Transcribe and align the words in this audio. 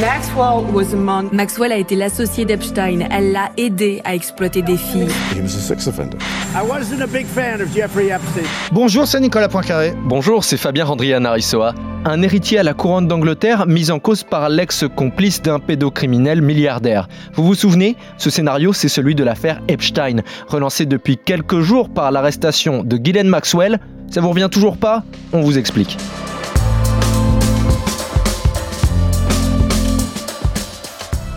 Maxwell 0.00 0.64
was 0.72 0.94
among 0.94 1.28
Maxwell 1.32 1.70
a 1.72 1.76
été 1.76 1.96
l'associé 1.96 2.44
d'Epstein. 2.44 3.00
Elle 3.10 3.32
l'a 3.32 3.50
aidé 3.56 4.00
à 4.04 4.14
exploiter 4.14 4.62
des 4.62 4.76
filles. 4.76 5.08
He 5.36 5.40
was 5.42 5.54
a 5.56 5.60
sex 5.60 5.86
offender. 5.86 6.16
I 6.54 6.66
wasn't 6.66 7.02
a 7.02 7.06
big 7.06 7.26
fan 7.26 7.60
of 7.60 7.72
Jeffrey 7.74 8.08
Epstein. 8.08 8.44
Bonjour, 8.72 9.06
c'est 9.06 9.20
Nicolas 9.20 9.48
Poincaré. 9.48 9.94
Bonjour, 10.04 10.44
c'est 10.44 10.56
Fabien 10.56 10.84
Randrian 10.84 11.24
Arissoa. 11.24 11.74
Un 12.04 12.22
héritier 12.22 12.58
à 12.58 12.62
la 12.62 12.74
couronne 12.74 13.06
d'Angleterre 13.06 13.66
mis 13.66 13.90
en 13.90 13.98
cause 13.98 14.24
par 14.24 14.48
l'ex-complice 14.48 15.42
d'un 15.42 15.60
pédocriminel 15.60 16.40
milliardaire. 16.40 17.08
Vous 17.34 17.44
vous 17.44 17.54
souvenez? 17.54 17.96
Ce 18.16 18.30
scénario, 18.30 18.72
c'est 18.72 18.88
celui 18.88 19.14
de 19.14 19.24
l'affaire 19.24 19.60
Epstein, 19.68 20.22
relancé 20.48 20.86
depuis 20.86 21.18
quelques 21.18 21.60
jours 21.60 21.90
par 21.90 22.10
l'arrestation 22.10 22.82
de 22.82 22.96
Ghislaine 22.96 23.28
Maxwell. 23.28 23.78
Ça 24.10 24.20
vous 24.20 24.30
revient 24.30 24.48
toujours 24.50 24.78
pas? 24.78 25.04
On 25.32 25.42
vous 25.42 25.58
explique. 25.58 25.98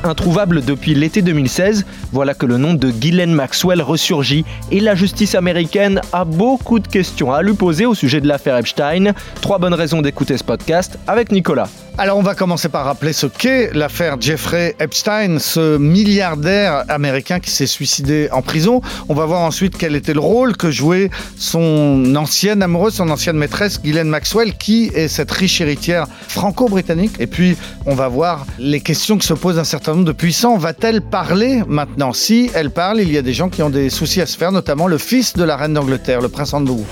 Introuvable 0.05 0.63
depuis 0.63 0.93
l'été 0.93 1.23
2016, 1.23 1.83
voilà 2.11 2.35
que 2.35 2.45
le 2.45 2.57
nom 2.57 2.75
de 2.75 2.91
Ghislaine 2.91 3.33
Maxwell 3.33 3.81
ressurgit 3.81 4.45
et 4.69 4.79
la 4.79 4.93
justice 4.93 5.33
américaine 5.33 5.99
a 6.13 6.25
beaucoup 6.25 6.77
de 6.77 6.87
questions 6.87 7.33
à 7.33 7.41
lui 7.41 7.55
poser 7.55 7.87
au 7.87 7.95
sujet 7.95 8.21
de 8.21 8.27
l'affaire 8.27 8.55
Epstein. 8.55 9.13
Trois 9.41 9.57
bonnes 9.57 9.73
raisons 9.73 10.03
d'écouter 10.03 10.37
ce 10.37 10.43
podcast 10.43 10.99
avec 11.07 11.31
Nicolas. 11.31 11.69
Alors 11.97 12.17
on 12.17 12.21
va 12.21 12.35
commencer 12.35 12.67
par 12.67 12.83
rappeler 12.83 13.13
ce 13.13 13.25
qu'est 13.25 13.73
l'affaire 13.73 14.17
Jeffrey 14.19 14.75
Epstein, 14.81 15.39
ce 15.39 15.77
milliardaire 15.77 16.83
américain 16.89 17.39
qui 17.39 17.49
s'est 17.49 17.67
suicidé 17.67 18.27
en 18.33 18.41
prison. 18.41 18.81
On 19.07 19.13
va 19.13 19.25
voir 19.25 19.39
ensuite 19.41 19.77
quel 19.77 19.95
était 19.95 20.13
le 20.13 20.19
rôle 20.19 20.57
que 20.57 20.71
jouait 20.71 21.09
son 21.37 22.13
ancienne 22.17 22.61
amoureuse, 22.61 22.95
son 22.95 23.09
ancienne 23.09 23.37
maîtresse, 23.37 23.81
Ghislaine 23.81 24.09
Maxwell, 24.09 24.57
qui 24.57 24.91
est 24.93 25.07
cette 25.07 25.31
riche 25.31 25.61
héritière 25.61 26.07
franco-britannique. 26.27 27.13
Et 27.19 27.27
puis 27.27 27.55
on 27.85 27.95
va 27.95 28.09
voir 28.09 28.45
les 28.59 28.81
questions 28.81 29.17
que 29.17 29.23
se 29.23 29.33
posent 29.33 29.57
un 29.57 29.63
certain 29.63 29.93
nombre 29.93 30.05
de 30.05 30.11
puissants. 30.11 30.57
Va-t-elle 30.57 31.01
parler 31.01 31.63
maintenant? 31.65 32.11
Si 32.11 32.51
elle 32.55 32.71
parle, 32.71 32.99
il 32.99 33.09
y 33.09 33.17
a 33.17 33.21
des 33.21 33.33
gens 33.33 33.47
qui 33.47 33.63
ont 33.63 33.69
des 33.69 33.89
soucis 33.89 34.19
à 34.19 34.25
se 34.25 34.37
faire, 34.37 34.51
notamment 34.51 34.87
le 34.87 34.97
fils 34.97 35.31
de 35.33 35.45
la 35.45 35.55
reine 35.55 35.73
d'Angleterre, 35.73 36.19
le 36.19 36.27
prince 36.27 36.53
Andrew. 36.53 36.83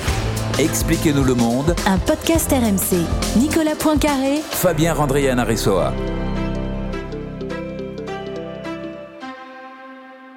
Expliquez-nous 0.60 1.24
le 1.24 1.34
monde, 1.34 1.76
Un 1.88 1.98
podcast 1.98 2.52
RMC. 2.52 3.02
Nicolas 3.40 3.76
Poincaré, 3.76 4.38
Fabien 4.52 4.94
Randrian 4.94 5.40
Arissoa. 5.40 5.92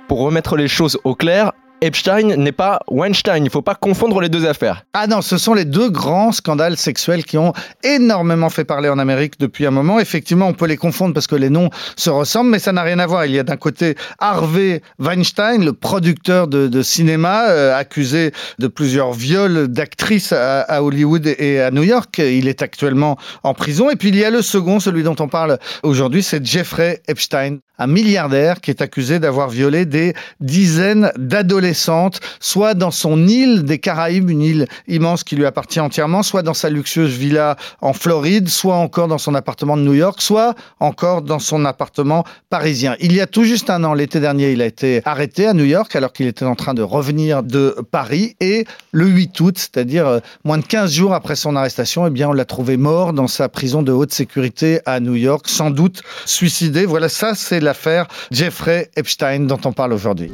Pour 0.09 0.21
remettre 0.21 0.57
les 0.57 0.69
choses 0.69 0.99
au 1.05 1.15
clair, 1.15 1.53
Epstein 1.83 2.37
n'est 2.37 2.53
pas 2.53 2.81
Weinstein, 2.89 3.39
il 3.39 3.45
ne 3.45 3.51
faut 3.51 3.61
pas 3.61 3.75
confondre 3.75 4.21
les 4.21 4.31
deux 4.31 4.47
affaires. 4.47 4.85
Ah 4.95 5.07
non, 5.07 5.21
ce 5.21 5.37
sont 5.37 5.53
les 5.53 5.67
deux 5.67 5.91
grands 5.91 6.33
scandales 6.33 6.79
sexuels 6.79 7.25
qui 7.25 7.37
ont 7.37 7.53
énormément 7.85 8.49
fait 8.49 8.65
parler 8.65 8.89
en 8.89 8.99
Amérique 8.99 9.39
depuis 9.39 9.67
un 9.67 9.71
moment. 9.71 10.01
Effectivement, 10.01 10.49
on 10.49 10.55
peut 10.55 10.67
les 10.67 10.79
confondre 10.79 11.13
parce 11.13 11.27
que 11.27 11.35
les 11.35 11.51
noms 11.51 11.69
se 11.97 12.09
ressemblent, 12.09 12.51
mais 12.51 12.59
ça 12.59 12.73
n'a 12.73 12.83
rien 12.83 12.99
à 12.99 13.07
voir. 13.07 13.27
Il 13.27 13.33
y 13.33 13.39
a 13.39 13.43
d'un 13.43 13.59
côté 13.59 13.95
Harvey 14.19 14.81
Weinstein, 14.99 15.65
le 15.65 15.75
producteur 15.75 16.49
de, 16.49 16.83
cinéma, 16.83 17.51
euh, 17.51 17.77
accusé 17.77 18.33
de 18.59 18.69
plusieurs 18.69 19.13
viols 19.13 19.69
d'actrices 19.69 20.33
à, 20.33 20.83
Hollywood 20.83 21.27
et 21.27 21.61
à 21.61 21.71
New 21.71 21.83
York. 21.83 22.19
Il 22.19 22.49
est 22.49 22.63
actuellement 22.63 23.19
en 23.43 23.53
prison. 23.53 23.91
Et 23.91 23.97
puis 23.97 24.09
il 24.09 24.17
y 24.17 24.25
a 24.25 24.31
le 24.31 24.41
second, 24.41 24.81
celui 24.81 25.03
dont 25.03 25.17
on 25.21 25.29
parle 25.29 25.59
aujourd'hui, 25.83 26.23
c'est 26.23 26.45
Jeffrey 26.45 27.03
Epstein, 27.07 27.59
un 27.79 27.87
milliardaire 27.87 28.61
qui 28.61 28.71
est 28.71 28.81
accusé 28.81 29.19
d'avoir 29.19 29.51
violé 29.51 29.85
des 29.85 30.15
dizaines 30.41 31.13
soit 31.75 32.75
dans 32.75 32.91
son 32.91 33.27
île 33.27 33.65
des 33.65 33.79
Caraïbes, 33.79 34.31
une 34.31 34.43
île 34.43 34.67
immense 34.89 35.25
qui 35.25 35.37
lui 35.37 35.47
appartient 35.47 35.81
entièrement, 35.81 36.23
soit 36.23 36.43
dans 36.43 36.55
sa 36.55 36.71
luxueuse 36.71 37.17
villa 37.17 37.57
en 37.81 37.93
Floride, 37.93 38.49
soit 38.49 38.77
encore 38.77 39.09
dans 39.09 39.19
son 39.19 39.35
appartement 39.35 39.77
de 39.77 39.83
New 39.83 39.95
York, 39.95 40.21
soit 40.21 40.55
encore 40.81 41.23
dans 41.23 41.39
son 41.39 41.65
appartement 41.65 42.25
parisien. 42.51 42.97
Il 43.01 43.13
y 43.13 43.21
a 43.21 43.27
tout 43.27 43.45
juste 43.45 43.71
un 43.71 43.85
an, 43.85 43.95
l'été 43.95 44.21
dernier, 44.21 44.53
il 44.53 44.63
a 44.63 44.67
été 44.67 45.03
arrêté 45.05 45.47
à 45.47 45.55
New 45.55 45.65
York 45.65 45.95
alors 45.97 46.13
qu'il 46.13 46.27
était 46.27 46.45
en 46.45 46.55
train 46.55 46.75
de 46.75 46.83
revenir 46.83 47.43
de 47.43 47.77
Paris 47.91 48.37
et 48.41 48.65
le 48.93 49.07
8 49.07 49.41
août, 49.41 49.59
c'est-à-dire 49.59 50.07
euh, 50.07 50.19
moins 50.45 50.59
de 50.59 50.65
15 50.65 50.93
jours 50.93 51.15
après 51.15 51.37
son 51.37 51.57
arrestation, 51.57 52.07
eh 52.07 52.11
bien, 52.11 52.29
on 52.29 52.33
l'a 52.33 52.45
trouvé 52.45 52.77
mort 52.77 53.13
dans 53.13 53.29
sa 53.29 53.49
prison 53.49 53.83
de 53.83 53.93
haute 53.93 54.13
sécurité 54.13 54.81
à 54.87 55.01
New 55.01 55.15
York, 55.15 55.49
sans 55.49 55.71
doute 55.71 56.03
suicidé. 56.25 56.87
Voilà, 56.87 57.09
ça, 57.09 57.35
c'est 57.35 57.61
l'affaire 57.61 58.07
Jeffrey 58.31 58.91
Epstein 58.97 59.41
dont 59.41 59.61
on 59.65 59.73
parle 59.73 59.93
aujourd'hui. 59.93 60.31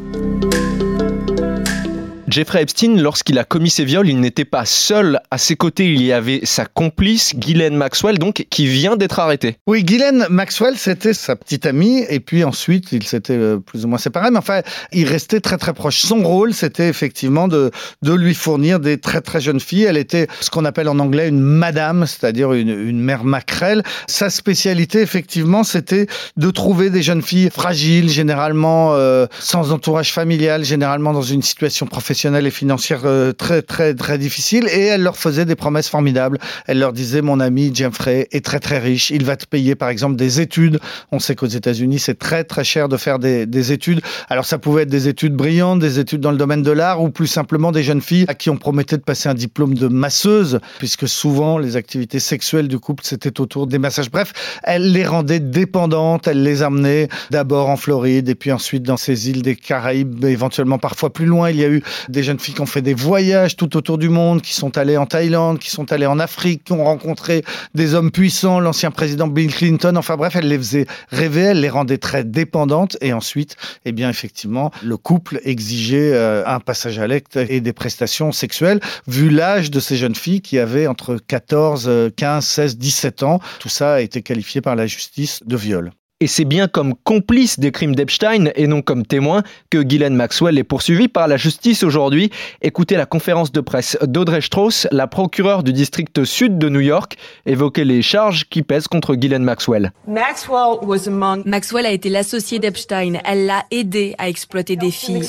Jeffrey 2.33 2.63
Epstein, 2.63 2.97
lorsqu'il 2.97 3.39
a 3.39 3.45
commis 3.45 3.69
ses 3.69 3.85
viols, 3.85 4.09
il 4.09 4.19
n'était 4.19 4.47
pas 4.47 4.65
seul. 4.65 5.21
À 5.31 5.37
ses 5.37 5.55
côtés, 5.55 5.93
il 5.93 6.01
y 6.01 6.13
avait 6.13 6.41
sa 6.45 6.65
complice, 6.65 7.37
Ghislaine 7.37 7.77
Maxwell, 7.77 8.19
donc, 8.19 8.47
qui 8.49 8.67
vient 8.67 8.97
d'être 8.97 9.19
arrêtée. 9.19 9.59
Oui, 9.67 9.85
Ghislaine 9.85 10.25
Maxwell, 10.31 10.79
c'était 10.79 11.13
sa 11.13 11.37
petite 11.37 11.67
amie, 11.67 12.07
et 12.09 12.21
puis 12.21 12.43
ensuite, 12.43 12.91
ils 12.93 13.03
s'étaient 13.03 13.37
euh, 13.37 13.59
plus 13.59 13.85
ou 13.85 13.89
moins 13.89 13.99
séparés, 13.99 14.31
mais 14.31 14.39
enfin, 14.39 14.63
ils 14.93 15.07
restaient 15.07 15.41
très 15.41 15.59
très 15.59 15.75
proches. 15.75 15.99
Son 15.99 16.23
rôle, 16.23 16.55
c'était 16.55 16.89
effectivement 16.89 17.49
de, 17.49 17.71
de 18.01 18.15
lui 18.15 18.33
fournir 18.35 18.81
des 18.81 18.97
très 18.97 19.21
très 19.21 19.43
jeunes 19.43 19.61
filles. 19.61 19.85
Elle 19.85 19.99
était 19.99 20.27
ce 20.41 20.49
qu'on 20.49 20.65
appelle 20.65 20.89
en 20.89 20.99
anglais 21.01 21.29
une 21.29 21.41
madame, 21.41 22.07
c'est-à-dire 22.07 22.55
une, 22.55 22.71
une 22.71 23.01
mère 23.01 23.25
maquerelle. 23.25 23.83
Sa 24.07 24.31
spécialité, 24.31 25.03
effectivement, 25.03 25.65
c'était 25.65 26.07
de 26.39 26.51
trouver 26.51 26.89
des 26.89 27.03
jeunes 27.03 27.21
filles 27.21 27.51
fragiles, 27.53 28.09
généralement 28.09 28.95
euh, 28.95 29.27
sans 29.39 29.71
entourage 29.71 30.15
familial, 30.15 30.65
généralement 30.65 31.13
dans 31.13 31.21
une 31.21 31.43
situation 31.43 31.85
professionnelle 31.85 32.22
et 32.25 32.51
financière 32.51 33.01
euh, 33.05 33.33
très 33.33 33.63
très 33.63 33.95
très 33.95 34.17
difficile 34.17 34.69
et 34.73 34.83
elle 34.83 35.03
leur 35.03 35.17
faisait 35.17 35.45
des 35.45 35.57
promesses 35.57 35.89
formidables. 35.89 36.39
Elle 36.67 36.79
leur 36.79 36.93
disait 36.93 37.21
mon 37.21 37.41
ami 37.41 37.73
Jeffrey 37.75 38.29
est 38.31 38.45
très 38.45 38.61
très 38.61 38.79
riche, 38.79 39.11
il 39.11 39.25
va 39.25 39.37
te 39.37 39.45
payer 39.47 39.75
par 39.75 39.89
exemple 39.89 40.15
des 40.15 40.41
études. 40.41 40.79
On 41.11 41.19
sait 41.19 41.35
qu'aux 41.35 41.47
États-Unis 41.47 41.99
c'est 41.99 42.19
très 42.19 42.45
très 42.45 42.63
cher 42.63 42.89
de 42.89 42.97
faire 42.97 43.19
des, 43.19 43.45
des 43.47 43.73
études. 43.73 44.03
Alors 44.29 44.45
ça 44.45 44.59
pouvait 44.59 44.83
être 44.83 44.89
des 44.89 45.09
études 45.09 45.35
brillantes, 45.35 45.81
des 45.81 45.99
études 45.99 46.21
dans 46.21 46.31
le 46.31 46.37
domaine 46.37 46.63
de 46.63 46.71
l'art 46.71 47.03
ou 47.03 47.11
plus 47.11 47.27
simplement 47.27 47.73
des 47.73 47.83
jeunes 47.83 48.01
filles 48.01 48.25
à 48.29 48.35
qui 48.35 48.51
on 48.51 48.57
promettait 48.57 48.99
de 48.99 49.03
passer 49.03 49.29
un 49.29 49.35
diplôme 49.35 49.75
de 49.75 49.89
masseuse 49.89 50.61
puisque 50.79 51.09
souvent 51.09 51.59
les 51.59 51.77
activités 51.77 52.21
sexuelles 52.21 52.69
du 52.69 52.79
couple 52.79 53.03
c'était 53.05 53.41
autour 53.41 53.67
des 53.67 53.79
massages. 53.79 54.11
Bref, 54.13 54.33
elle 54.63 54.93
les 54.93 55.05
rendait 55.05 55.41
dépendantes, 55.41 56.29
elle 56.29 56.45
les 56.45 56.63
amenait 56.63 57.09
d'abord 57.31 57.69
en 57.69 57.77
Floride 57.77 58.29
et 58.29 58.35
puis 58.37 58.53
ensuite 58.53 58.85
dans 58.85 58.97
ces 58.97 59.29
îles 59.29 59.43
des 59.43 59.57
Caraïbes, 59.57 60.25
éventuellement 60.25 60.79
parfois 60.79 61.13
plus 61.13 61.27
loin. 61.27 61.51
Il 61.51 61.57
y 61.57 61.65
a 61.65 61.69
eu 61.69 61.83
des 62.13 62.23
jeunes 62.23 62.39
filles 62.39 62.55
qui 62.55 62.61
ont 62.61 62.67
fait 62.67 62.83
des 62.83 62.95
voyages 62.95 63.57
tout 63.57 63.77
autour 63.77 63.99
du 63.99 64.09
monde, 64.09 64.43
qui 64.43 64.53
sont 64.53 64.79
allées 64.79 64.97
en 64.97 65.07
Thaïlande, 65.07 65.59
qui 65.59 65.71
sont 65.71 65.91
allées 65.93 66.07
en 66.07 66.19
Afrique, 66.19 66.65
qui 66.65 66.73
ont 66.73 66.85
rencontré 66.85 67.43
des 67.75 67.95
hommes 67.95 68.11
puissants, 68.11 68.61
l'ancien 68.61 68.91
président 68.91 69.27
Bill 69.27 69.53
Clinton. 69.53 69.97
Enfin 69.97 70.17
bref, 70.17 70.37
elle 70.37 70.49
les 70.49 70.59
faisait 70.59 70.87
rêver, 71.11 71.41
elle 71.41 71.61
les 71.61 71.71
rendait 71.71 71.99
très 71.99 72.23
dépendantes. 72.23 72.97
Et 73.01 73.13
ensuite, 73.13 73.57
eh 73.85 73.93
bien 73.93 74.09
effectivement, 74.09 74.71
le 74.83 74.97
couple 74.97 75.41
exigeait 75.45 76.13
euh, 76.15 76.45
un 76.47 76.61
passage 76.61 76.99
à 76.99 77.07
l'acte 77.07 77.37
et 77.37 77.61
des 77.61 77.73
prestations 77.73 78.31
sexuelles, 78.31 78.81
vu 79.09 79.31
l'âge 79.31 79.71
de 79.71 79.81
ces 79.81 79.97
jeunes 79.97 80.15
filles 80.15 80.43
qui 80.43 80.59
avaient 80.59 80.87
entre 80.87 81.17
14, 81.17 82.13
15, 82.17 82.45
16, 82.45 82.79
17 82.79 83.23
ans. 83.23 83.41
Tout 83.59 83.69
ça 83.69 83.95
a 83.95 84.01
été 84.01 84.23
qualifié 84.23 84.61
par 84.61 84.77
la 84.77 84.87
justice 84.87 85.41
de 85.45 85.57
viol. 85.57 85.93
Et 86.23 86.29
c'est 86.29 86.45
bien 86.45 86.69
comme 86.69 86.95
complice 86.95 87.59
des 87.59 87.73
crimes 87.73 87.97
d'Epstein 87.97 88.53
et 88.55 88.69
non 88.69 88.81
comme 88.81 89.05
témoin 89.05 89.43
que 89.71 89.79
Ghislaine 89.79 90.15
Maxwell 90.15 90.57
est 90.57 90.63
poursuivie 90.63 91.09
par 91.09 91.27
la 91.27 91.37
justice 91.37 91.83
aujourd'hui. 91.83 92.31
Écoutez 92.61 92.95
la 92.95 93.07
conférence 93.07 93.51
de 93.51 93.61
presse 93.61 93.99
d'Audrey 94.03 94.41
Strauss, 94.41 94.87
la 94.93 95.09
procureure 95.09 95.65
du 95.65 95.73
district 95.73 96.23
sud 96.23 96.59
de 96.59 96.69
New 96.69 96.79
York, 96.79 97.17
évoquer 97.45 97.85
les 97.85 98.03
charges 98.03 98.49
qui 98.49 98.63
pèsent 98.63 98.87
contre 98.87 99.17
Ghislaine 99.17 99.43
Maxwell. 99.43 99.91
Maxwell 100.07 100.79
was 100.83 101.09
among 101.09 101.43
Maxwell 101.45 101.87
a 101.87 101.91
été 101.91 102.09
l'associé 102.09 102.61
d'Epstein. 102.61 103.15
Elle 103.25 103.47
l'a 103.47 103.65
aidé 103.73 104.15
à 104.19 104.29
exploiter 104.29 104.77
des 104.77 104.93
filles. 104.93 105.29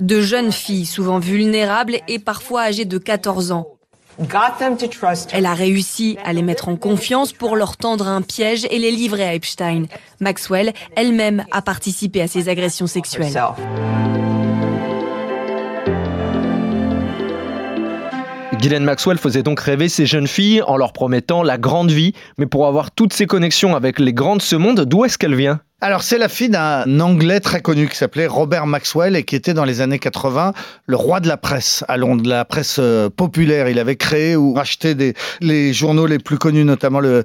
De 0.00 0.20
jeunes 0.20 0.50
filles, 0.50 0.86
souvent 0.86 1.20
vulnérables 1.20 1.98
et 2.08 2.18
parfois 2.18 2.62
âgées 2.62 2.84
de 2.84 2.98
14 2.98 3.52
ans. 3.52 3.75
Elle 5.32 5.46
a 5.46 5.54
réussi 5.54 6.16
à 6.24 6.32
les 6.32 6.42
mettre 6.42 6.68
en 6.68 6.76
confiance 6.76 7.32
pour 7.32 7.56
leur 7.56 7.76
tendre 7.76 8.08
un 8.08 8.22
piège 8.22 8.66
et 8.70 8.78
les 8.78 8.90
livrer 8.90 9.24
à 9.24 9.34
Epstein. 9.34 9.84
Maxwell, 10.20 10.72
elle-même, 10.96 11.44
a 11.50 11.62
participé 11.62 12.22
à 12.22 12.28
ces 12.28 12.48
agressions 12.48 12.86
sexuelles. 12.86 13.32
Ghislaine 18.54 18.84
Maxwell 18.84 19.18
faisait 19.18 19.42
donc 19.42 19.60
rêver 19.60 19.88
ces 19.88 20.06
jeunes 20.06 20.26
filles 20.26 20.62
en 20.62 20.76
leur 20.76 20.92
promettant 20.92 21.42
la 21.42 21.58
grande 21.58 21.90
vie, 21.90 22.14
mais 22.38 22.46
pour 22.46 22.66
avoir 22.66 22.90
toutes 22.90 23.12
ces 23.12 23.26
connexions 23.26 23.76
avec 23.76 23.98
les 23.98 24.12
grands 24.14 24.36
de 24.36 24.42
ce 24.42 24.56
monde, 24.56 24.80
d'où 24.80 25.04
est-ce 25.04 25.18
qu'elle 25.18 25.34
vient? 25.34 25.60
Alors, 25.82 26.02
c'est 26.02 26.16
la 26.16 26.30
fille 26.30 26.48
d'un 26.48 27.00
Anglais 27.00 27.38
très 27.38 27.60
connu 27.60 27.86
qui 27.86 27.96
s'appelait 27.96 28.26
Robert 28.26 28.66
Maxwell 28.66 29.14
et 29.14 29.24
qui 29.24 29.36
était 29.36 29.52
dans 29.52 29.66
les 29.66 29.82
années 29.82 29.98
80 29.98 30.54
le 30.86 30.96
roi 30.96 31.20
de 31.20 31.28
la 31.28 31.36
presse 31.36 31.84
à 31.86 31.98
Londres, 31.98 32.26
la 32.26 32.46
presse 32.46 32.78
euh, 32.78 33.10
populaire. 33.10 33.68
Il 33.68 33.78
avait 33.78 33.96
créé 33.96 34.36
ou 34.36 34.54
racheté 34.54 34.94
des, 34.94 35.12
les 35.42 35.74
journaux 35.74 36.06
les 36.06 36.18
plus 36.18 36.38
connus, 36.38 36.64
notamment 36.64 37.00
le, 37.00 37.24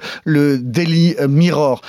Daily 0.57 1.15
Mirror. 1.29 1.81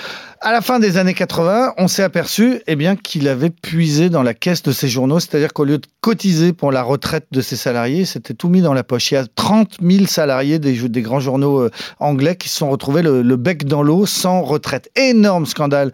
À 0.44 0.50
la 0.50 0.60
fin 0.60 0.80
des 0.80 0.98
années 0.98 1.14
80, 1.14 1.74
on 1.78 1.86
s'est 1.86 2.02
aperçu 2.02 2.62
eh 2.66 2.74
bien, 2.74 2.96
qu'il 2.96 3.28
avait 3.28 3.50
puisé 3.50 4.10
dans 4.10 4.24
la 4.24 4.34
caisse 4.34 4.64
de 4.64 4.72
ses 4.72 4.88
journaux, 4.88 5.20
c'est-à-dire 5.20 5.52
qu'au 5.52 5.64
lieu 5.64 5.78
de 5.78 5.86
cotiser 6.00 6.52
pour 6.52 6.72
la 6.72 6.82
retraite 6.82 7.26
de 7.30 7.40
ses 7.40 7.54
salariés, 7.54 8.04
c'était 8.04 8.34
tout 8.34 8.48
mis 8.48 8.60
dans 8.60 8.74
la 8.74 8.82
poche. 8.82 9.12
Il 9.12 9.14
y 9.14 9.18
a 9.18 9.26
30 9.36 9.76
000 9.80 10.06
salariés 10.06 10.58
des, 10.58 11.02
grands 11.02 11.20
journaux 11.20 11.60
euh, 11.60 11.70
anglais 12.00 12.34
qui 12.34 12.48
se 12.48 12.56
sont 12.56 12.70
retrouvés 12.70 13.02
le, 13.02 13.22
le 13.22 13.36
bec 13.36 13.66
dans 13.66 13.84
l'eau 13.84 14.04
sans 14.04 14.42
retraite. 14.42 14.90
Énorme 14.96 15.46
scandale, 15.46 15.92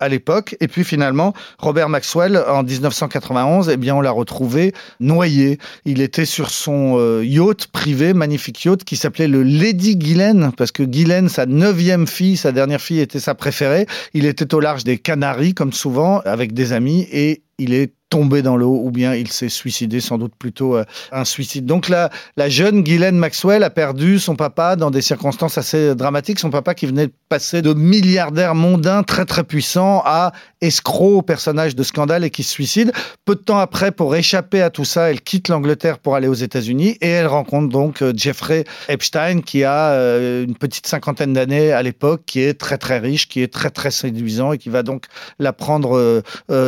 à 0.00 0.08
l'époque. 0.08 0.56
Et 0.60 0.68
puis 0.68 0.84
finalement, 0.84 1.32
Robert 1.58 1.88
Maxwell, 1.88 2.42
en 2.48 2.62
1991, 2.62 3.70
eh 3.70 3.76
bien, 3.76 3.94
on 3.94 4.00
l'a 4.00 4.10
retrouvé 4.10 4.72
noyé. 5.00 5.58
Il 5.84 6.00
était 6.00 6.24
sur 6.24 6.50
son 6.50 6.96
euh, 6.98 7.24
yacht 7.24 7.66
privé, 7.68 8.12
magnifique 8.12 8.64
yacht, 8.64 8.84
qui 8.84 8.96
s'appelait 8.96 9.28
le 9.28 9.42
Lady 9.42 9.96
Guylaine, 9.96 10.52
parce 10.56 10.72
que 10.72 10.82
Guylaine, 10.82 11.28
sa 11.28 11.46
neuvième 11.46 12.06
fille, 12.06 12.36
sa 12.36 12.52
dernière 12.52 12.80
fille 12.80 13.00
était 13.00 13.20
sa 13.20 13.34
préféré. 13.34 13.86
Il 14.14 14.26
était 14.26 14.54
au 14.54 14.60
large 14.60 14.84
des 14.84 14.98
Canaries, 14.98 15.54
comme 15.54 15.72
souvent, 15.72 16.20
avec 16.24 16.52
des 16.52 16.72
amis, 16.72 17.06
et 17.12 17.42
il 17.58 17.72
est 17.72 17.92
tombé 18.08 18.42
dans 18.42 18.56
l'eau 18.56 18.80
ou 18.82 18.90
bien 18.90 19.14
il 19.14 19.30
s'est 19.32 19.48
suicidé, 19.48 20.00
sans 20.00 20.18
doute 20.18 20.34
plutôt 20.38 20.76
euh, 20.76 20.84
un 21.10 21.24
suicide. 21.24 21.66
Donc 21.66 21.88
la, 21.88 22.10
la 22.36 22.48
jeune 22.48 22.82
Guylaine 22.82 23.16
Maxwell 23.16 23.64
a 23.64 23.70
perdu 23.70 24.18
son 24.18 24.36
papa 24.36 24.76
dans 24.76 24.90
des 24.90 25.02
circonstances 25.02 25.58
assez 25.58 25.94
dramatiques. 25.94 26.38
Son 26.38 26.50
papa 26.50 26.74
qui 26.74 26.86
venait 26.86 27.08
de 27.08 27.12
passer 27.28 27.62
de 27.62 27.74
milliardaire 27.74 28.54
mondain 28.54 29.02
très 29.02 29.24
très 29.24 29.42
puissant 29.42 30.02
à 30.04 30.32
escroc, 30.60 31.22
personnage 31.22 31.74
de 31.74 31.82
scandale 31.82 32.24
et 32.24 32.30
qui 32.30 32.44
se 32.44 32.50
suicide. 32.50 32.92
Peu 33.24 33.34
de 33.34 33.40
temps 33.40 33.58
après, 33.58 33.90
pour 33.90 34.14
échapper 34.14 34.62
à 34.62 34.70
tout 34.70 34.84
ça, 34.84 35.10
elle 35.10 35.20
quitte 35.20 35.48
l'Angleterre 35.48 35.98
pour 35.98 36.14
aller 36.14 36.28
aux 36.28 36.34
États-Unis 36.34 36.96
et 37.00 37.08
elle 37.08 37.26
rencontre 37.26 37.68
donc 37.68 38.02
euh, 38.02 38.12
Jeffrey 38.16 38.64
Epstein 38.88 39.40
qui 39.40 39.64
a 39.64 39.90
euh, 39.90 40.44
une 40.44 40.54
petite 40.54 40.86
cinquantaine 40.86 41.32
d'années 41.32 41.72
à 41.72 41.82
l'époque, 41.82 42.22
qui 42.24 42.40
est 42.40 42.54
très 42.54 42.78
très 42.78 42.98
riche, 42.98 43.28
qui 43.28 43.42
est 43.42 43.52
très 43.52 43.70
très 43.70 43.90
séduisant 43.90 44.52
et 44.52 44.58
qui 44.58 44.68
va 44.68 44.84
donc 44.84 45.06
la 45.38 45.52
prendre 45.52 46.22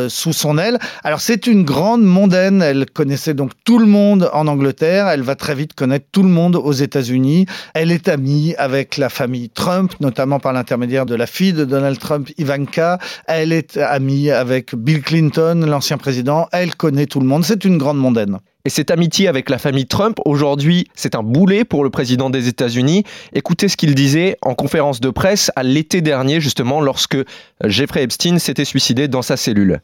sous 0.09 0.33
son 0.33 0.59
aile. 0.59 0.79
Alors 1.05 1.21
c'est 1.29 1.47
une 1.47 1.63
grande 1.63 2.05
mondaine, 2.05 2.63
elle 2.63 2.87
connaissait 2.87 3.35
donc 3.35 3.51
tout 3.63 3.79
le 3.79 3.85
monde 3.85 4.31
en 4.33 4.47
Angleterre, 4.47 5.09
elle 5.09 5.21
va 5.21 5.35
très 5.35 5.55
vite 5.55 5.75
connaître 5.75 6.07
tout 6.11 6.23
le 6.23 6.31
monde 6.31 6.57
aux 6.57 6.73
États-Unis. 6.73 7.45
Elle 7.75 7.93
est 7.93 8.09
amie 8.09 8.55
avec 8.57 8.97
la 8.97 9.11
famille 9.11 9.51
Trump, 9.51 9.93
notamment 10.01 10.41
par 10.41 10.55
l'intermédiaire 10.55 11.05
de 11.05 11.15
la 11.15 11.27
fille 11.27 11.53
de 11.53 11.67
Donald 11.67 11.99
Trump, 11.99 12.31
Ivanka. 12.39 12.99
Elle 13.27 13.53
est 13.53 13.77
amie 13.77 14.31
avec 14.31 14.75
Bill 14.75 15.03
Clinton, 15.03 15.67
l'ancien 15.69 15.99
président. 15.99 16.49
Elle 16.51 16.75
connaît 16.75 17.05
tout 17.05 17.21
le 17.21 17.27
monde. 17.27 17.45
C'est 17.45 17.67
une 17.67 17.77
grande 17.77 17.99
mondaine. 17.99 18.39
Et 18.65 18.71
cette 18.71 18.91
amitié 18.91 19.29
avec 19.29 19.51
la 19.51 19.59
famille 19.59 19.87
Trump, 19.87 20.19
aujourd'hui, 20.25 20.89
c'est 20.97 21.15
un 21.15 21.23
boulet 21.23 21.65
pour 21.65 21.85
le 21.85 21.91
président 21.91 22.29
des 22.29 22.49
États-Unis. 22.49 23.05
Écoutez 23.33 23.69
ce 23.69 23.77
qu'il 23.77 23.95
disait 23.95 24.37
en 24.43 24.57
conférence 24.57 25.01
de 25.01 25.11
presse 25.11 25.53
à 25.55 25.63
l'été 25.63 26.01
dernier, 26.01 26.41
justement, 26.41 26.81
lorsque 26.81 27.17
Jeffrey 27.65 28.03
Epstein 28.03 28.41
s'était 28.41 28.65
suicidé 28.65 29.07
dans 29.07 29.23
sa 29.23 29.37
cellule. 29.37 29.81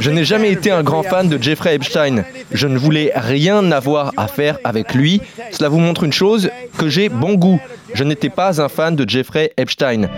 Je 0.00 0.10
n'ai 0.10 0.24
jamais 0.24 0.52
été 0.52 0.70
un 0.70 0.82
grand 0.82 1.02
fan 1.02 1.30
de 1.30 1.42
Jeffrey 1.42 1.74
Epstein. 1.74 2.24
Je 2.52 2.68
ne 2.68 2.76
voulais 2.76 3.10
rien 3.14 3.72
avoir 3.72 4.12
à 4.18 4.28
faire 4.28 4.58
avec 4.64 4.92
lui. 4.92 5.22
Cela 5.50 5.70
vous 5.70 5.80
montre 5.80 6.04
une 6.04 6.12
chose, 6.12 6.50
que 6.76 6.90
j'ai 6.90 7.08
bon 7.08 7.34
goût. 7.34 7.60
Je 7.94 8.04
n'étais 8.04 8.30
pas 8.30 8.60
un 8.60 8.68
fan 8.68 8.96
de 8.96 9.08
Jeffrey 9.08 9.52
Epstein. 9.56 10.10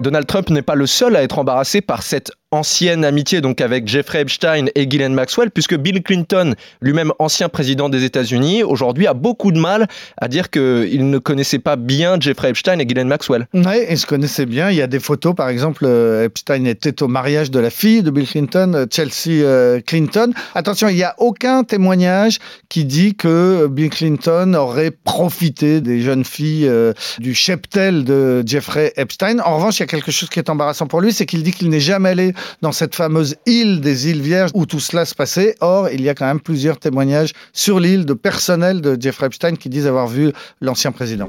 Donald 0.00 0.26
Trump 0.26 0.50
n'est 0.50 0.62
pas 0.62 0.76
le 0.76 0.86
seul 0.86 1.16
à 1.16 1.22
être 1.22 1.38
embarrassé 1.40 1.80
par 1.80 2.02
cette 2.02 2.30
ancienne 2.50 3.04
amitié 3.04 3.42
donc 3.42 3.60
avec 3.60 3.86
Jeffrey 3.86 4.22
Epstein 4.22 4.66
et 4.74 4.86
Ghislaine 4.86 5.12
Maxwell, 5.12 5.50
puisque 5.50 5.76
Bill 5.76 6.02
Clinton, 6.02 6.54
lui-même 6.80 7.12
ancien 7.18 7.50
président 7.50 7.90
des 7.90 8.04
États-Unis, 8.04 8.62
aujourd'hui 8.62 9.06
a 9.06 9.12
beaucoup 9.12 9.52
de 9.52 9.58
mal 9.58 9.86
à 10.16 10.28
dire 10.28 10.48
qu'il 10.48 11.10
ne 11.10 11.18
connaissait 11.18 11.58
pas 11.58 11.76
bien 11.76 12.16
Jeffrey 12.18 12.48
Epstein 12.48 12.78
et 12.78 12.86
Ghislaine 12.86 13.08
Maxwell. 13.08 13.46
Oui, 13.52 13.84
ils 13.90 13.98
se 13.98 14.06
connaissaient 14.06 14.46
bien. 14.46 14.70
Il 14.70 14.76
y 14.76 14.82
a 14.82 14.86
des 14.86 14.98
photos, 14.98 15.34
par 15.34 15.50
exemple, 15.50 15.84
euh, 15.84 16.24
Epstein 16.24 16.64
était 16.64 17.02
au 17.02 17.08
mariage 17.08 17.50
de 17.50 17.58
la 17.58 17.68
fille 17.68 18.02
de 18.02 18.10
Bill 18.10 18.26
Clinton, 18.26 18.72
euh, 18.74 18.86
Chelsea 18.90 19.44
euh, 19.44 19.80
Clinton. 19.86 20.32
Attention, 20.54 20.88
il 20.88 20.96
n'y 20.96 21.02
a 21.02 21.14
aucun 21.18 21.64
témoignage 21.64 22.38
qui 22.70 22.86
dit 22.86 23.14
que 23.14 23.66
Bill 23.66 23.90
Clinton 23.90 24.54
aurait 24.54 24.90
profité 24.90 25.82
des 25.82 26.00
jeunes 26.00 26.24
filles 26.24 26.70
du 27.18 27.34
cheptel 27.34 28.04
de 28.04 28.42
Jeffrey 28.46 28.92
Epstein. 28.96 29.38
En 29.40 29.56
revanche, 29.56 29.78
il 29.78 29.80
y 29.80 29.84
a 29.84 29.86
quelque 29.86 30.10
chose 30.10 30.28
qui 30.28 30.38
est 30.38 30.48
embarrassant 30.48 30.86
pour 30.86 31.00
lui, 31.00 31.12
c'est 31.12 31.26
qu'il 31.26 31.42
dit 31.42 31.52
qu'il 31.52 31.68
n'est 31.68 31.80
jamais 31.80 32.10
allé 32.10 32.32
dans 32.62 32.72
cette 32.72 32.94
fameuse 32.94 33.36
île 33.46 33.80
des 33.80 34.08
îles 34.08 34.22
Vierges 34.22 34.50
où 34.54 34.66
tout 34.66 34.80
cela 34.80 35.04
se 35.04 35.14
passait. 35.14 35.54
Or, 35.60 35.88
il 35.90 36.02
y 36.02 36.08
a 36.08 36.14
quand 36.14 36.26
même 36.26 36.40
plusieurs 36.40 36.78
témoignages 36.78 37.32
sur 37.52 37.80
l'île 37.80 38.04
de 38.04 38.14
personnel 38.14 38.80
de 38.80 38.96
Jeffrey 39.00 39.26
Epstein 39.26 39.56
qui 39.56 39.68
disent 39.68 39.86
avoir 39.86 40.06
vu 40.06 40.32
l'ancien 40.60 40.92
président. 40.92 41.28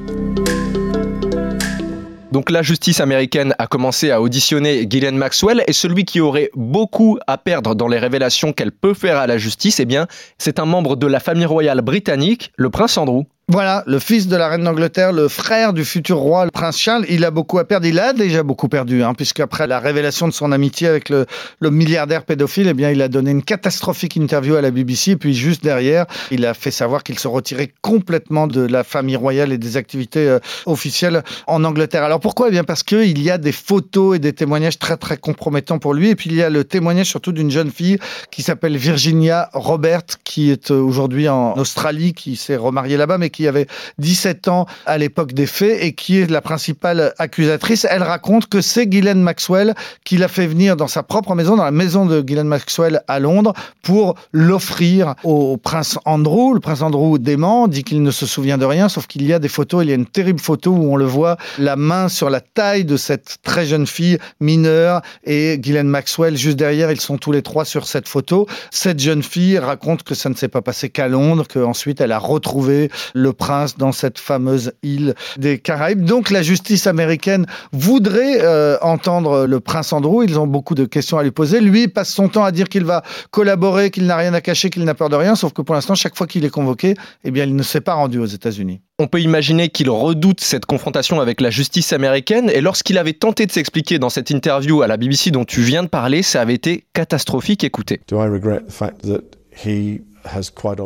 Donc 2.32 2.52
la 2.52 2.62
justice 2.62 3.00
américaine 3.00 3.56
a 3.58 3.66
commencé 3.66 4.12
à 4.12 4.22
auditionner 4.22 4.86
Ghislaine 4.86 5.18
Maxwell 5.18 5.64
et 5.66 5.74
celui 5.74 6.06
qui 6.06 6.20
aurait 6.22 6.52
beaucoup 6.54 7.18
à 7.26 7.40
perdre 7.40 7.74
dans 7.74 7.88
les 7.88 7.98
révélations 7.98 8.54
qu'elle 8.54 8.72
peut 8.72 8.94
faire 8.94 9.18
à 9.18 9.26
la 9.26 9.40
justice, 9.40 9.80
eh 9.80 9.86
bien, 9.86 10.06
c'est 10.38 10.60
un 10.60 10.66
membre 10.66 10.96
de 10.96 11.08
la 11.08 11.20
famille 11.20 11.48
royale 11.48 11.82
britannique, 11.82 12.52
le 12.56 12.70
prince 12.70 12.98
Andrew. 12.98 13.24
Voilà, 13.52 13.84
le 13.88 13.98
fils 13.98 14.28
de 14.28 14.36
la 14.36 14.48
reine 14.48 14.64
d'Angleterre, 14.64 15.12
le 15.12 15.28
frère 15.28 15.74
du 15.74 15.84
futur 15.84 16.18
roi, 16.18 16.46
le 16.46 16.52
prince 16.52 16.78
Charles, 16.78 17.08
il 17.10 17.26
a 17.26 17.32
beaucoup 17.32 17.58
à 17.58 17.66
perdre. 17.66 17.88
Il 17.88 17.98
a 17.98 18.14
déjà 18.14 18.44
beaucoup 18.44 18.70
perdu, 18.70 19.02
hein, 19.02 19.16
puisqu'après 19.16 19.66
la 19.66 19.80
révélation 19.80 20.28
de 20.28 20.34
son 20.34 20.52
amitié 20.52 20.88
avec 20.88 21.10
le, 21.10 21.26
le, 21.60 21.72
milliardaire 21.72 22.26
pédophile, 22.26 22.68
eh 22.68 22.76
bien, 22.76 22.92
il 22.92 23.02
a 23.02 23.08
donné 23.08 23.32
une 23.32 23.42
catastrophique 23.42 24.16
interview 24.18 24.54
à 24.54 24.62
la 24.62 24.70
BBC. 24.70 25.14
Et 25.14 25.16
puis, 25.16 25.34
juste 25.34 25.64
derrière, 25.64 26.06
il 26.30 26.46
a 26.46 26.54
fait 26.54 26.70
savoir 26.70 27.02
qu'il 27.02 27.18
se 27.18 27.28
retirait 27.28 27.74
complètement 27.82 28.46
de 28.46 28.62
la 28.62 28.84
famille 28.84 29.16
royale 29.16 29.52
et 29.52 29.58
des 29.58 29.78
activités 29.78 30.30
euh, 30.30 30.38
officielles 30.68 31.24
en 31.48 31.64
Angleterre. 31.64 32.04
Alors, 32.04 32.20
pourquoi? 32.20 32.50
Eh 32.50 32.52
bien, 32.52 32.64
parce 32.64 32.84
qu'il 32.84 33.20
y 33.20 33.32
a 33.32 33.40
des 33.40 33.52
photos 33.52 34.18
et 34.18 34.20
des 34.20 34.34
témoignages 34.34 34.78
très, 34.78 34.96
très 34.96 35.18
compromettants 35.18 35.80
pour 35.80 35.96
lui. 35.96 36.10
Et 36.10 36.16
puis, 36.16 36.30
il 36.30 36.36
y 36.36 36.44
a 36.44 36.52
le 36.52 36.66
témoignage 36.66 37.08
surtout 37.08 37.32
d'une 37.32 37.50
jeune 37.50 37.72
fille 37.72 37.98
qui 38.30 38.44
s'appelle 38.44 38.78
Virginia 38.78 39.50
Robert, 39.54 40.04
qui 40.24 40.52
est 40.52 40.70
euh, 40.70 40.80
aujourd'hui 40.80 41.28
en 41.28 41.56
Australie, 41.58 42.14
qui 42.14 42.36
s'est 42.36 42.56
remariée 42.56 42.96
là-bas, 42.96 43.18
mais 43.18 43.32
qui 43.32 43.39
qui 43.40 43.48
avait 43.48 43.68
17 44.00 44.50
ans 44.50 44.66
à 44.86 44.98
l'époque 44.98 45.32
des 45.32 45.46
faits 45.46 45.82
et 45.82 45.94
qui 45.94 46.20
est 46.20 46.30
la 46.30 46.42
principale 46.42 47.14
accusatrice. 47.20 47.88
Elle 47.90 48.04
raconte 48.04 48.50
que 48.50 48.60
c'est 48.60 48.86
Ghislaine 48.86 49.22
Maxwell 49.22 49.76
qui 50.04 50.18
l'a 50.18 50.28
fait 50.28 50.46
venir 50.46 50.76
dans 50.76 50.90
sa 50.90 51.04
propre 51.04 51.36
maison, 51.36 51.56
dans 51.56 51.64
la 51.64 51.72
maison 51.72 52.06
de 52.06 52.20
Ghislaine 52.20 52.50
Maxwell 52.50 53.02
à 53.08 53.20
Londres, 53.20 53.54
pour 53.82 54.16
l'offrir 54.34 55.16
au 55.24 55.56
prince 55.56 55.98
Andrew. 56.04 56.54
Le 56.54 56.60
prince 56.60 56.82
Andrew 56.82 57.18
dément, 57.18 57.70
dit 57.70 57.86
qu'il 57.86 58.04
ne 58.04 58.12
se 58.12 58.26
souvient 58.26 58.58
de 58.58 58.66
rien, 58.66 58.90
sauf 58.90 59.08
qu'il 59.08 59.26
y 59.26 59.32
a 59.32 59.40
des 59.40 59.48
photos, 59.48 59.86
il 59.86 59.90
y 59.90 59.94
a 59.94 59.96
une 59.96 60.06
terrible 60.06 60.42
photo 60.42 60.72
où 60.72 60.92
on 60.92 60.98
le 60.98 61.06
voit, 61.06 61.38
la 61.60 61.78
main 61.78 62.10
sur 62.10 62.30
la 62.30 62.42
taille 62.42 62.84
de 62.84 62.98
cette 62.98 63.38
très 63.42 63.66
jeune 63.66 63.88
fille 63.88 64.18
mineure 64.42 65.02
et 65.24 65.60
Ghislaine 65.60 65.88
Maxwell 65.88 66.36
juste 66.36 66.58
derrière, 66.58 66.92
ils 66.92 67.00
sont 67.00 67.18
tous 67.18 67.32
les 67.32 67.42
trois 67.42 67.64
sur 67.64 67.88
cette 67.88 68.10
photo. 68.10 68.48
Cette 68.70 69.00
jeune 69.00 69.24
fille 69.24 69.58
raconte 69.58 70.04
que 70.04 70.14
ça 70.14 70.28
ne 70.28 70.36
s'est 70.36 70.50
pas 70.50 70.62
passé 70.62 70.90
qu'à 70.90 71.08
Londres, 71.08 71.46
qu'ensuite 71.48 72.02
elle 72.02 72.12
a 72.12 72.20
retrouvé 72.20 72.90
le 73.14 73.29
le 73.30 73.34
prince 73.34 73.78
dans 73.78 73.92
cette 73.92 74.18
fameuse 74.18 74.74
île 74.82 75.14
des 75.38 75.60
Caraïbes. 75.60 76.04
Donc 76.04 76.32
la 76.32 76.42
justice 76.42 76.88
américaine 76.88 77.46
voudrait 77.72 78.40
euh, 78.42 78.78
entendre 78.82 79.46
le 79.46 79.60
prince 79.60 79.94
Andrew. 79.94 80.24
Ils 80.24 80.40
ont 80.40 80.48
beaucoup 80.48 80.74
de 80.74 80.86
questions 80.86 81.20
à 81.20 81.24
lui 81.24 81.32
poser. 81.32 81.62
Lui 81.62 81.88
passe 81.88 82.10
son 82.10 82.28
temps 82.28 82.44
à 82.44 82.52
dire 82.52 82.70
qu'il 82.70 82.86
va 82.86 83.04
collaborer, 83.30 83.92
qu'il 83.92 84.08
n'a 84.08 84.18
rien 84.18 84.34
à 84.34 84.42
cacher, 84.42 84.72
qu'il 84.72 84.84
n'a 84.84 84.96
peur 84.96 85.10
de 85.10 85.16
rien. 85.16 85.36
Sauf 85.36 85.54
que 85.54 85.62
pour 85.62 85.76
l'instant, 85.76 85.94
chaque 85.94 86.18
fois 86.18 86.26
qu'il 86.26 86.44
est 86.44 86.50
convoqué, 86.50 86.96
eh 87.24 87.32
bien, 87.32 87.46
il 87.46 87.56
ne 87.56 87.64
s'est 87.64 87.82
pas 87.82 87.94
rendu 87.94 88.18
aux 88.18 88.26
États-Unis. 88.26 88.82
On 88.98 89.08
peut 89.08 89.22
imaginer 89.22 89.70
qu'il 89.70 89.90
redoute 89.92 90.42
cette 90.42 90.66
confrontation 90.66 91.22
avec 91.22 91.40
la 91.40 91.52
justice 91.52 91.94
américaine 91.94 92.50
et 92.50 92.62
lorsqu'il 92.62 92.98
avait 92.98 93.14
tenté 93.14 93.46
de 93.46 93.52
s'expliquer 93.52 94.00
dans 94.00 94.10
cette 94.10 94.32
interview 94.32 94.82
à 94.82 94.88
la 94.88 94.98
BBC 94.98 95.30
dont 95.30 95.46
tu 95.46 95.62
viens 95.62 95.84
de 95.84 95.88
parler, 95.88 96.24
ça 96.24 96.42
avait 96.42 96.56
été 96.56 96.86
catastrophique. 96.94 97.64
Écoutez. 97.64 98.02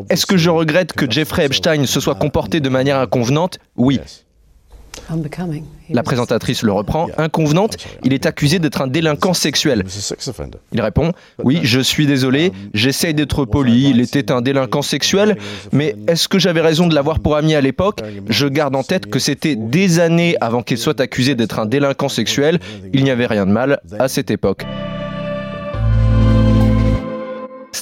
Est-ce 0.09 0.25
que 0.25 0.37
je 0.37 0.49
regrette 0.49 0.93
que 0.93 1.09
Jeffrey 1.09 1.45
Epstein 1.45 1.85
se 1.85 1.99
soit 1.99 2.15
comporté 2.15 2.59
de 2.59 2.69
manière 2.69 2.99
inconvenante 2.99 3.59
Oui. 3.77 3.99
La 5.89 6.03
présentatrice 6.03 6.63
le 6.63 6.71
reprend. 6.71 7.07
Inconvenante, 7.17 7.77
il 8.03 8.13
est 8.13 8.25
accusé 8.25 8.59
d'être 8.59 8.81
un 8.81 8.87
délinquant 8.87 9.33
sexuel. 9.33 9.83
Il 10.71 10.81
répond 10.81 11.11
Oui, 11.43 11.59
je 11.63 11.79
suis 11.79 12.07
désolé, 12.07 12.51
j'essaye 12.73 13.13
d'être 13.13 13.45
poli, 13.45 13.89
il 13.89 13.99
était 13.99 14.31
un 14.31 14.41
délinquant 14.41 14.81
sexuel, 14.81 15.37
mais 15.71 15.95
est-ce 16.07 16.27
que 16.27 16.39
j'avais 16.39 16.61
raison 16.61 16.87
de 16.87 16.95
l'avoir 16.95 17.19
pour 17.19 17.35
ami 17.35 17.55
à 17.55 17.61
l'époque 17.61 17.99
Je 18.29 18.47
garde 18.47 18.75
en 18.75 18.83
tête 18.83 19.07
que 19.07 19.19
c'était 19.19 19.55
des 19.55 19.99
années 19.99 20.35
avant 20.41 20.61
qu'il 20.63 20.77
soit 20.77 20.99
accusé 21.01 21.35
d'être 21.35 21.59
un 21.59 21.65
délinquant 21.65 22.09
sexuel. 22.09 22.59
Il 22.93 23.03
n'y 23.03 23.11
avait 23.11 23.27
rien 23.27 23.45
de 23.45 23.51
mal 23.51 23.79
à 23.99 24.07
cette 24.07 24.31
époque. 24.31 24.65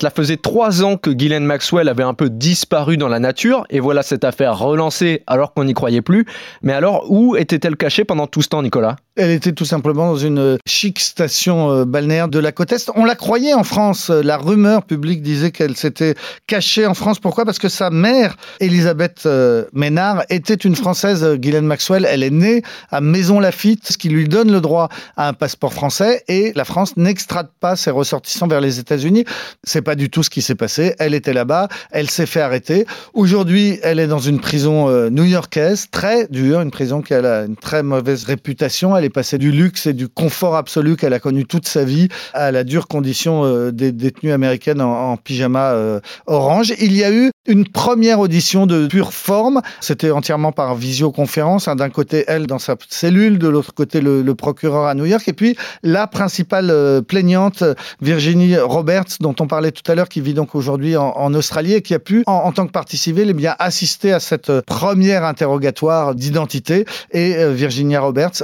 Cela 0.01 0.10
faisait 0.10 0.38
trois 0.38 0.84
ans 0.84 0.98
que 0.98 1.12
Ghislaine 1.12 1.46
Maxwell 1.46 1.88
avait 1.88 2.01
un 2.01 2.15
peu 2.15 2.31
disparu 2.31 2.98
dans 2.98 3.08
la 3.08 3.20
nature, 3.20 3.65
et 3.70 3.79
voilà 3.79 4.01
cette 4.01 4.24
affaire 4.24 4.58
relancée 4.58 5.22
alors 5.27 5.53
qu'on 5.53 5.63
n'y 5.63 5.75
croyait 5.75 6.01
plus. 6.01 6.25
Mais 6.63 6.74
alors, 6.74 7.05
où 7.12 7.36
était-elle 7.36 7.77
cachée 7.77 8.03
pendant 8.03 8.25
tout 8.25 8.41
ce 8.41 8.48
temps, 8.48 8.63
Nicolas? 8.63 8.96
Elle 9.18 9.32
était 9.32 9.51
tout 9.51 9.65
simplement 9.65 10.08
dans 10.08 10.15
une 10.15 10.39
euh, 10.39 10.58
chic 10.65 10.98
station 10.98 11.70
euh, 11.70 11.84
balnéaire 11.84 12.30
de 12.30 12.39
la 12.39 12.53
côte 12.53 12.72
Est. 12.72 12.89
On 12.96 13.03
la 13.03 13.15
croyait 13.15 13.53
en 13.53 13.65
France. 13.65 14.10
La 14.10 14.38
rumeur 14.38 14.84
publique 14.84 15.22
disait 15.22 15.51
qu'elle 15.51 15.75
s'était 15.75 16.15
cachée 16.48 16.86
en 16.86 16.94
France. 16.94 17.20
Pourquoi? 17.20 17.44
Parce 17.44 17.60
que 17.60 17.68
sa 17.68 17.89
mère, 17.89 18.38
Elisabeth 18.62 19.24
euh, 19.25 19.65
Ménard, 19.74 20.24
était 20.30 20.53
une 20.53 20.77
Française, 20.77 21.25
Guylaine 21.36 21.65
Maxwell. 21.65 22.08
Elle 22.10 22.24
est 22.24 22.30
née 22.30 22.62
à 22.89 23.01
Maison 23.01 23.41
Lafitte, 23.41 23.91
ce 23.91 23.98
qui 23.98 24.08
lui 24.08 24.30
donne 24.30 24.50
le 24.50 24.62
droit 24.62 24.88
à 25.18 25.27
un 25.27 25.34
passeport 25.34 25.74
français. 25.74 26.24
Et 26.30 26.53
la 26.56 26.63
France 26.63 26.96
n'extrade 26.96 27.50
pas 27.60 27.75
ses 27.75 27.91
ressortissants 27.91 28.48
vers 28.48 28.62
les 28.62 28.80
États-Unis. 28.80 29.25
C'est 29.65 29.82
pas 29.82 29.96
du 29.96 30.10
tout 30.10 30.24
ce 30.24 30.30
qui 30.30 30.41
s'est 30.41 30.56
passé. 30.56 30.96
Elle 31.00 31.13
était 31.13 31.34
là-bas. 31.34 31.68
Elle 31.91 32.10
s'est 32.10 32.25
fait 32.25 32.41
arrêter. 32.41 32.86
Aujourd'hui, 33.13 33.77
elle 33.84 34.00
est 34.00 34.08
dans 34.08 34.20
une 34.20 34.39
prison 34.39 34.89
new-yorkaise, 35.10 35.88
très 35.91 36.27
dure, 36.30 36.62
une 36.62 36.72
prison 36.72 37.01
qui 37.01 37.13
a 37.13 37.44
une 37.44 37.58
très 37.58 37.84
mauvaise 37.84 38.24
réputation 38.24 38.96
elle 39.01 39.05
est 39.05 39.10
passée 39.10 39.39
du 39.39 39.51
luxe 39.51 39.88
et 39.88 39.93
du 39.93 40.08
confort 40.08 40.55
absolu 40.55 40.96
qu'elle 40.96 41.13
a 41.13 41.20
connu 41.20 41.46
toute 41.46 41.67
sa 41.67 41.84
vie 41.84 42.08
à 42.34 42.51
la 42.51 42.63
dure 42.63 42.88
condition 42.88 43.43
euh, 43.46 43.72
des 43.72 43.91
détenues 43.91 44.31
américaines 44.31 44.81
en, 44.81 45.17
pyjama 45.17 45.72
euh, 45.72 46.00
orange. 46.27 46.74
Il 46.79 46.96
y 46.96 47.03
a 47.03 47.12
eu 47.12 47.31
une 47.48 47.67
première 47.67 48.20
audition 48.20 48.67
de 48.67 48.88
pure 48.88 49.13
forme. 49.13 49.62
C'était 49.79 50.12
entièrement 50.12 50.51
par 50.51 50.75
visioconférence. 50.75 51.67
Hein. 51.67 51.75
D'un 51.75 51.89
côté, 51.89 52.25
elle 52.27 52.46
dans 52.46 52.60
sa 52.60 52.75
cellule, 52.89 53.39
de 53.39 53.48
l'autre 53.48 53.74
côté, 53.74 54.01
le, 54.01 54.31
procureur 54.36 54.86
à 54.86 54.93
New 54.93 55.05
York. 55.05 55.27
Et 55.27 55.34
puis, 55.34 55.58
la 55.84 56.08
principale 56.08 56.70
euh, 56.70 57.01
plaignante, 57.01 57.63
Virginie 58.01 58.58
Roberts, 58.58 59.17
dont 59.20 59.36
on 59.39 59.48
parlait 59.48 59.72
tout 59.72 59.89
à 59.91 59.96
l'heure, 59.96 60.10
qui 60.10 60.22
vit 60.22 60.34
donc 60.34 60.55
aujourd'hui 60.55 60.96
en, 60.96 61.34
Australie 61.34 61.74
et 61.74 61.81
qui 61.81 61.93
a 61.93 62.00
pu, 62.00 62.24
en, 62.27 62.51
tant 62.51 62.67
que 62.67 62.72
partie 62.72 62.98
civile, 62.98 63.27
eh 63.29 63.34
bien, 63.34 63.55
assister 63.58 64.13
à 64.13 64.20
cette 64.20 64.62
première 64.62 65.24
interrogatoire 65.24 66.13
d'identité. 66.13 66.86
Et 67.12 67.36
Virginia 67.51 68.01
Roberts 68.01 68.43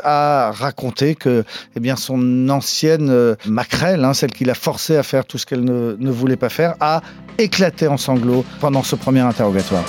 raconté 0.51 1.15
que 1.15 1.43
eh 1.75 1.79
bien, 1.79 1.95
son 1.95 2.49
ancienne 2.49 3.09
euh, 3.09 3.35
maquerelle, 3.45 4.03
hein, 4.03 4.13
celle 4.13 4.31
qui 4.31 4.45
l'a 4.45 4.55
forcé 4.55 4.97
à 4.97 5.03
faire 5.03 5.25
tout 5.25 5.37
ce 5.37 5.45
qu'elle 5.45 5.63
ne, 5.63 5.95
ne 5.99 6.11
voulait 6.11 6.35
pas 6.35 6.49
faire, 6.49 6.75
a 6.79 7.01
éclaté 7.37 7.87
en 7.87 7.97
sanglots 7.97 8.45
pendant 8.59 8.83
ce 8.83 8.95
premier 8.95 9.21
interrogatoire. 9.21 9.83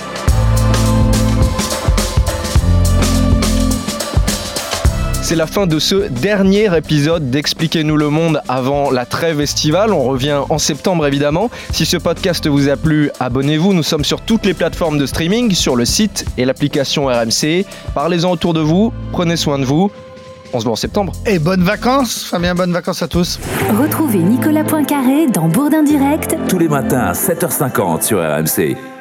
C'est 5.29 5.35
la 5.35 5.45
fin 5.45 5.67
de 5.67 5.77
ce 5.77 6.07
dernier 6.07 6.75
épisode 6.75 7.29
d'Expliquez-nous 7.29 7.97
le 7.97 8.09
monde 8.09 8.41
avant 8.47 8.89
la 8.89 9.05
trêve 9.05 9.41
estivale. 9.41 9.93
On 9.93 10.01
revient 10.01 10.39
en 10.49 10.57
septembre 10.57 11.05
évidemment. 11.05 11.51
Si 11.71 11.85
ce 11.85 11.97
podcast 11.97 12.47
vous 12.47 12.67
a 12.67 12.75
plu, 12.75 13.11
abonnez-vous. 13.19 13.73
Nous 13.73 13.83
sommes 13.83 14.03
sur 14.03 14.21
toutes 14.21 14.43
les 14.47 14.55
plateformes 14.55 14.97
de 14.97 15.05
streaming, 15.05 15.51
sur 15.51 15.75
le 15.75 15.85
site 15.85 16.25
et 16.39 16.45
l'application 16.45 17.05
RMC. 17.05 17.67
Parlez-en 17.93 18.31
autour 18.31 18.55
de 18.55 18.59
vous, 18.59 18.91
prenez 19.11 19.35
soin 19.35 19.59
de 19.59 19.65
vous. 19.65 19.91
On 20.53 20.59
se 20.59 20.63
voit 20.63 20.73
en 20.73 20.77
septembre. 20.77 21.13
Et 21.25 21.39
bonnes 21.39 21.63
vacances, 21.63 22.23
Fabien, 22.23 22.55
bonnes 22.55 22.73
vacances 22.73 23.01
à 23.01 23.07
tous. 23.07 23.39
Retrouvez 23.79 24.19
Nicolas 24.19 24.63
Poincaré 24.63 25.27
dans 25.27 25.47
Bourdin 25.47 25.83
Direct 25.83 26.35
tous 26.47 26.57
les 26.57 26.67
matins 26.67 27.01
à 27.07 27.13
7h50 27.13 28.01
sur 28.03 28.19
RMC. 28.19 28.98